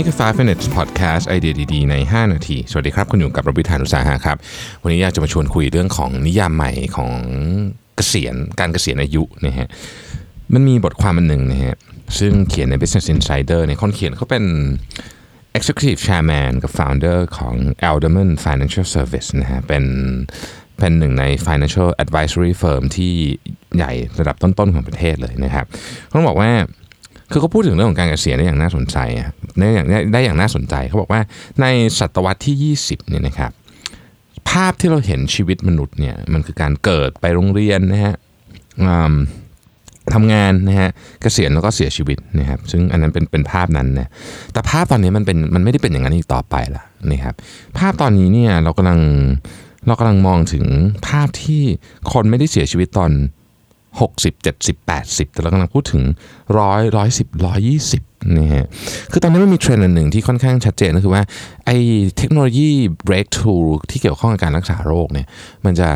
[0.00, 4.36] นี่คือ 5 minutes podcast ไอเดียดีๆ ใน 5 นาที สวัสดีครับ คุณอยู่กับรบิธานอุตสาหะครับ
[4.82, 7.10] วันนี้อยากจะมาชวนคุยเรื่องของนิยามใหม่ของ
[7.96, 9.68] เกษียณการเกษียณอายุนะฮะ
[10.54, 11.74] มันมีบทความอันหนึ่งนะฮะ
[12.18, 14.44] ซึ่งเขียนใน Business Insider เนี่ยคนเขียนเขาเป็น
[15.58, 17.54] Executive Chairman กับ Founder ของ
[17.88, 19.84] Alderman Financial Service นะฮะเป็น
[20.78, 23.12] เป็นหนึ่งใน financial advisory firm ที่
[23.76, 25.66] ใหญ่ระดับต้นๆของประเทศเลยนะครับ
[26.08, 26.50] เขาบอกว่า
[27.30, 31.20] คือเขาพูดถึงเรื่องของการเกษียณได้อย่างน่าสนใจอะได้อย่างได้อย่างน่าสนใจเขาบอกว่า
[31.60, 31.66] ใน
[31.98, 33.50] ศตวรรษที่ 20เนี่ยนะครับ
[34.50, 38.14] ภาพที่เราเห็นชีวิตมนุษย์เนี่ยมันคือการเกิดไปโรงเรียนนะฮะ
[40.14, 40.90] ทำงานนะฮะ
[41.20, 44.08] เกษียณแล้วก็เสียชีวิตนะครับซึ่งอันนั้นเป็นเป็นภาพนั้นนะ
[44.52, 47.34] แต่ภาพตอนนี้มันเป็นมันไม่ได้เป็นอย่างนั้นอีกต่อไปละนะครับ
[47.78, 49.00] ภาพตอนนี้เนี่ยเรากำลัง
[49.86, 50.64] เรากำลังมองถึง
[51.08, 51.62] ภาพที่
[52.12, 53.10] คนไม่ได้เสียชีวิตตอน
[53.98, 56.02] 60 70 80 แต่เรากำลังพูดถึง
[56.58, 58.02] ร้อยร้อยสิบร้อยยี่สิบ
[58.38, 58.66] นะฮะ
[59.12, 61.22] คือตอนนี้มันมีเทรนด์อันหนึ่งที่ค่อนข้างชัดเจนก็คือว่า
[61.66, 61.76] ไอ้
[62.16, 62.68] เทคโนโลยี
[63.08, 65.26] breakthrough ที่เกี่ยวข้องกับการรักษาโรคเนี่ย
[65.64, 65.90] มันจะ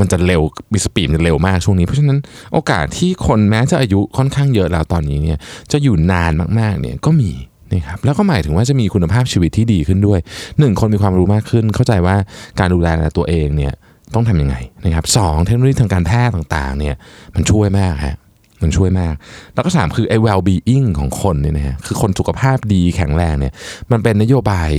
[0.00, 2.18] มันจะเร็วมี speed มันเร็วมากช่วงนี้ เพราะฉะนั้น
[2.52, 5.38] โอกาสที่คนแม้จะอายุค่อนข้างเยอะแล้วตอนนี้เนี่ย
[5.72, 7.32] จะอยู่นานมากๆเนี่ยก็มี
[7.72, 10.20] นะครับแล้วก็หมายถึงว่าจะมีคุณภาพชีวิตที่ดีขึ้นด้วย
[10.58, 12.16] หนึ่งคนมีความรู้มากขึ้น เข้าใจว่า
[12.58, 13.72] การดูแลตัวเองเนี่ย
[14.14, 16.94] ต้องทำยังไงนะครับสองเทคโนโลยีทางการแพทย์ต่างๆเนี่ย
[17.34, 18.16] มันช่วยมากฮะ
[18.62, 19.14] มันช่วยมาก
[19.54, 23.52] แล้วก็สามคือไอ้ well being ของคนเนี่ยนะฮะคือคนสุขภาพดีแข็งแรงเนี่ย
[23.90, 24.70] มันเป็นนโยบาย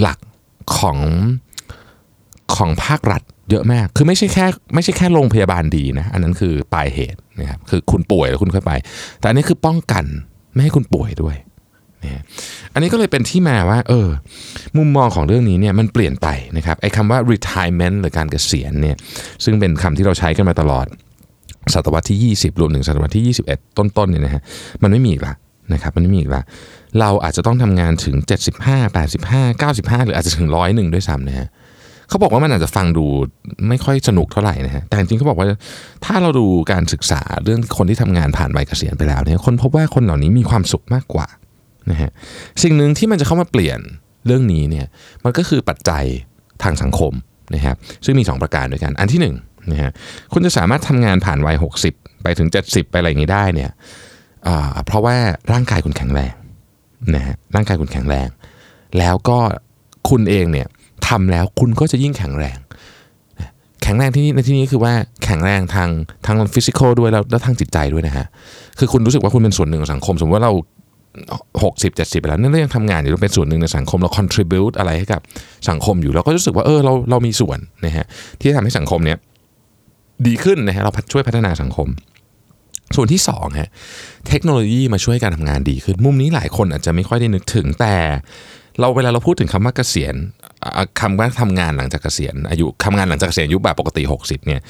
[0.00, 0.18] หลัก
[0.78, 0.98] ของ
[2.56, 8.72] ของภาครัฐเยอะมาก คือไม่ใช่แค่ไม่ใช่แค่โรงพยาบาลดีนะ อันนั้นคือปลายเหตุนะครับ คือคุณป่วยแล้วคุณค่อยไป
[9.20, 10.04] แต่อันนี้คือป้องกัน
[10.52, 11.36] ไม่ให้คุณป่วยด้วย
[12.04, 12.22] นะ
[12.74, 14.08] อันนี้ก็เลยเป็นที่มาว่าเออ
[14.78, 18.96] มุมมองของเรื่องนี้เนี่ยมันเปลี่ยนไปนะครับไอ้คำว่า retirement หรือการเกษียณเนี่ย
[19.44, 20.86] ซึ่งเป็นคำที่เราใช้กันมาตลอด
[21.74, 24.42] ศตวรรษที่ 20 รวมถึงศตวรรษที่ 21 ต้นๆเนี่ยนะฮะ
[24.82, 25.34] มันไม่มีอีกละ
[25.72, 26.42] นะครับมันไม่มีอีกละ
[27.00, 28.16] เราอาจจะต้องทำงานถึง
[28.56, 31.48] 75 85 95 หรืออาจจะถึงร้อยหนึ่งด้วยซ้ำนะฮะ
[32.08, 33.04] เขาบอกว่ามันอาจจะฟังดู
[33.68, 35.46] ไม่ค่อยสนุกเท่าไหร่นะฮะแต่จริงๆเขาบอกว่า
[36.04, 41.26] ถ้าเราดูการศึกษาเรื่องคนที่ทำงานผ่านวัยเกษียณไปแล้วเนี่ยคนพบว่าคนเหล่านี้มีความสุขมากกว่า
[41.90, 42.10] นะฮะ
[42.62, 43.80] สิ่งหนึ่งที่มันจะเข้ามาเปลี่ยน
[44.26, 44.86] เรื่องนี้เนี่ย
[45.24, 46.04] มันก็คือปัจจัย
[46.62, 47.12] ทางสังคม
[47.54, 49.34] นะครับซึ่งมี 2 ประการด้วยกัน อันที่1นง
[49.72, 49.90] นะฮะ
[50.32, 51.56] คุณจะสามารถทำงานผ่านวัย
[51.90, 53.70] 60 ไปถึง 70 ไปอะไรอย่างนี้ได้เนี่ย
[54.86, 55.16] เพราะว่า
[55.52, 56.34] ร่างกายคุณแข็งแรง
[57.14, 58.28] นะฮะร่างกายคุณแข็งแรง
[58.98, 59.38] แล้วก็
[60.10, 60.66] คุณเองเนี่ย
[61.08, 62.58] ทำแล้วคุณก็จะยิ่งแข็งแรง
[63.82, 64.92] แข็งแรงที่นี่ในที่นี้คือว่า
[65.24, 65.88] แข็งแรงทาง
[66.26, 68.26] ทางฟิสิกอลด้วยแล้วแล้วทางจิตใจด้วยนะฮะ
[68.78, 70.52] คือคุณรู้สึกว่าคุณเป็นส่วนหนึ่งของสังคม สมมติว่าเรา
[71.62, 75.20] 60 70ไปแล้วนั่นเรายังทำงานอยู่เราเป็นส่วนหนึ่งในสังคมเรา contribute อะไรให้กับ
[75.70, 78.06] สังคมอยู่เราก็รู้สึกว่าเออเราเรามีส่วนนะฮะ
[78.40, 79.18] ที่ทำให้สังคมเนี้ย
[80.26, 81.88] ดีขึ้นนะฮะเราช่วยพัฒนาสังคม
[82.96, 83.70] ส่วนที่2ฮะ
[84.28, 87.94] เทคโนโลยีมาช่วยการทำงานดีขึ้น มุมนี้หลายคนอาจจะไม่ค่อยได้นึกถึงแต่
[88.80, 90.14] เราเวลาเราพูดถึงคำว่าเกษียณ
[91.00, 94.60] คำว่าทำงานหลังจากเกษียณอายุทำงานหลังจากเกษียณอายุแบบปกติ 60เนี่ย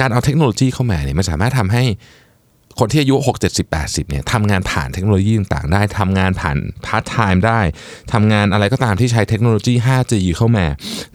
[0.00, 1.84] การเอาเทคโนโลยีเข้ามาเนี่ยมันสามารถทำให้
[2.78, 7.60] คนที่อายุ 6 70 80เนี่ยทำงานผ่านเทคโนโลยีต่างๆ ได้ทำงานผ่านพาร์ทไทม์ได้
[8.12, 10.66] ทำงานอะไรก็ตามที่ใช้เทคโนโลยี 5G เข้ามา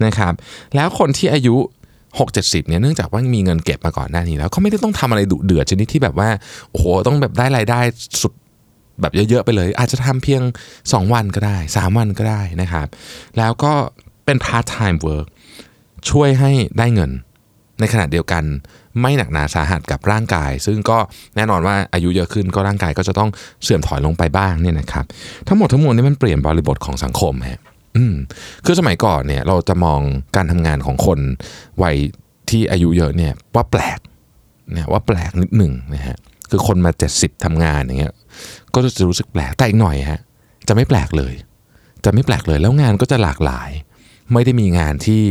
[0.06, 0.34] นะครับ
[0.76, 1.56] แล้วคนที่อายุ
[2.20, 6.30] 6 70เนี่ยเนื่องจากว่ามีเงินเก็บมาก่อนหน้านี้ แล้วเขาไม่ได้ต้องทำอะไรดุเดือดชนิดที่แบบว่า
[6.72, 7.80] โอ้โหต้องแบบได้รายได้
[8.22, 8.34] สุด
[9.02, 10.42] แบบเยอะๆไปเลย อาจจะทำเพียง
[10.78, 12.88] 2 วันก็ได้ 3 วันก็ได้นะครับ
[13.38, 13.74] แล้วก็
[14.26, 15.28] เป็น part-time work
[16.10, 17.12] ช่วยให้ได้เงิน
[17.80, 18.44] ในขณะเดียวกัน
[19.02, 20.98] ไม่หนักหนาสาหัสกับร่างกาย ซึ่งก็
[21.36, 23.30] แน่นอนว่าอายุเยอะขึ้นก็ร่างกายก็จะต้อง
[23.64, 25.06] เสื่อมถอยลงไปบ้างเนี่ยนะครับ
[25.48, 27.62] ทั้งหมดทั้งมวลนี่มันเปลี่ยนบริบทของสังคมฮะ
[27.98, 28.16] อืม
[28.66, 30.00] คือสมัยก่อนเนี่ยเราจะมอง
[30.36, 31.20] การทำงานของคน
[31.84, 31.96] วัย
[32.50, 34.00] ที่อายุเยอะเนี่ยว่าแปลก
[34.74, 36.18] เนี่ยว่าแปลกนิดหนึ่งนะฮะ
[36.50, 38.14] คือคนมา 70ทำงานอย่างเงี้ย
[38.74, 40.22] ก็จะรู้สึกแปลกแต่อีกหน่อยฮะ
[40.68, 41.34] จะไม่แปลกเลย
[42.06, 43.70] จะไม่แปลกเลยแล้วงานก็จะหลากหลาย
[44.34, 45.24] ไม่ได้มีงานที่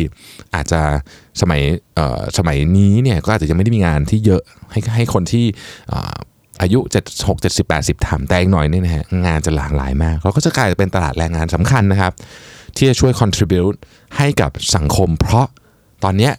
[0.54, 0.80] อาจจะ
[1.40, 1.62] สมัย
[2.38, 4.42] สมัยนี้เนี่ยก็อาจจะยังไม่ได้มีงานที่เยอะ
[4.72, 5.44] ให้ให้คนที่
[6.62, 12.12] อายุ7 6 70 80ทำแต่อีกหน่อยนี่นะฮะงานจะหลากหลายมากเราก็จะกลายเป็นตลาดแรงงานสำคัญนะครับ
[12.76, 13.76] ที่จะช่วย contribute
[14.16, 15.46] ให้กับสังคม เพราะ
[16.04, 16.30] ตอนนี้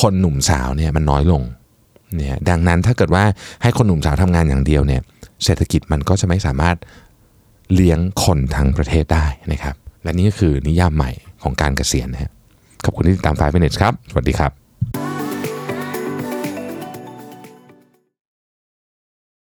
[0.00, 1.42] คนหนุ่มสาวเนี่ยมันน้อยลง
[2.16, 3.24] เนี่ยดังนั้นถ้าเกิดว่า
[3.62, 5.02] ให้คนหนุ่มสาวทำงานอย่างเดียวเนี่ย
[5.44, 6.76] เศรษฐกิจมันก็จะไม่สามารถ
[7.74, 11.10] เลี้ยงคนทั้งประเทศได้นะครับ และนี่ก็คือนิยามใหม่
[11.42, 12.30] ของการเกษียณนะฮะ
[12.84, 14.59] ขอบคุณที่ติดตาม5 minutes ครับ สวัสดีครับ